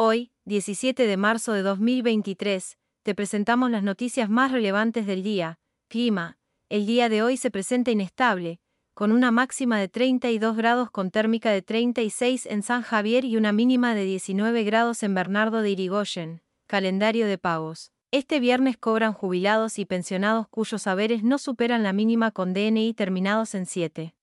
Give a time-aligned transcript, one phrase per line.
[0.00, 5.58] Hoy, 17 de marzo de 2023, te presentamos las noticias más relevantes del día.
[5.88, 6.38] Clima.
[6.68, 8.60] El día de hoy se presenta inestable,
[8.94, 13.50] con una máxima de 32 grados con térmica de 36 en San Javier y una
[13.50, 16.42] mínima de 19 grados en Bernardo de Irigoyen.
[16.68, 17.90] Calendario de pagos.
[18.12, 23.52] Este viernes cobran jubilados y pensionados cuyos saberes no superan la mínima con DNI terminados
[23.56, 24.14] en 7.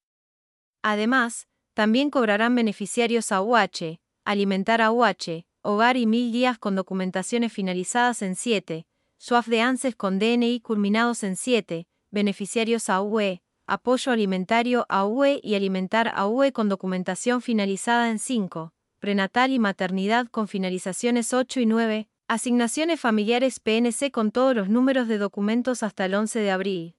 [0.83, 7.51] Además, también cobrarán beneficiarios a UH, Alimentar a UH, Hogar y Mil Días con documentaciones
[7.51, 8.85] finalizadas en 7,
[9.17, 15.39] SUAF de ANSES con DNI culminados en 7, beneficiarios a UE, Apoyo Alimentario a UE
[15.41, 21.61] y Alimentar a UE con documentación finalizada en 5, Prenatal y Maternidad con finalizaciones 8
[21.61, 26.51] y 9, Asignaciones familiares PNC con todos los números de documentos hasta el 11 de
[26.51, 26.95] abril.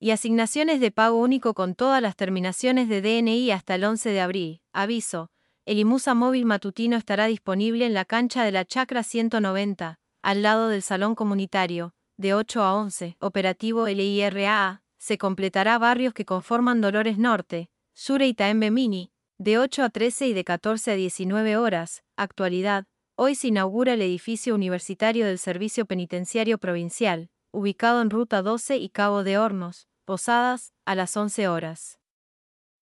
[0.00, 4.20] Y asignaciones de pago único con todas las terminaciones de DNI hasta el 11 de
[4.20, 4.60] abril.
[4.72, 5.30] Aviso.
[5.66, 10.68] El IMUSA móvil matutino estará disponible en la cancha de la Chacra 190, al lado
[10.68, 13.16] del salón comunitario, de 8 a 11.
[13.20, 14.82] Operativo LIRAA.
[14.98, 20.28] Se completará barrios que conforman Dolores Norte, Sur y Taembe Mini, de 8 a 13
[20.28, 22.04] y de 14 a 19 horas.
[22.16, 22.86] Actualidad.
[23.16, 28.88] Hoy se inaugura el edificio universitario del Servicio Penitenciario Provincial, ubicado en Ruta 12 y
[28.88, 31.98] Cabo de Hornos, Posadas, a las 11 horas.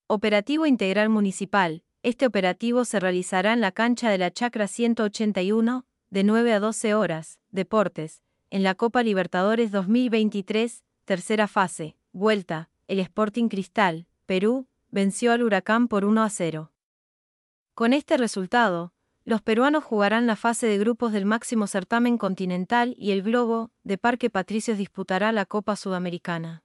[0.06, 1.82] Operativo Integral Municipal.
[2.02, 6.94] Este operativo se realizará en la cancha de la Chacra 181, de 9 a 12
[6.94, 7.40] horas.
[7.50, 8.22] Deportes.
[8.50, 15.88] En la Copa Libertadores 2023, tercera fase, vuelta, el Sporting Cristal, Perú, venció al Huracán
[15.88, 16.72] por 1 a 0.
[17.74, 18.92] Con este resultado,
[19.24, 23.98] los peruanos jugarán la fase de grupos del máximo certamen continental y el Globo, de
[23.98, 26.62] Parque Patricios disputará la Copa Sudamericana.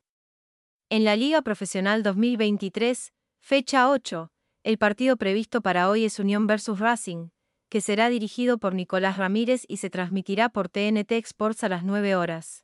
[0.90, 4.32] En la Liga Profesional 2023, fecha 8,
[4.64, 7.30] el partido previsto para hoy es Unión vs Racing,
[7.70, 12.16] que será dirigido por Nicolás Ramírez y se transmitirá por TNT Sports a las 9
[12.16, 12.64] horas.